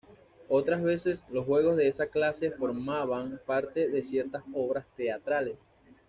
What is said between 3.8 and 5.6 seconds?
de ciertas obras teatrales.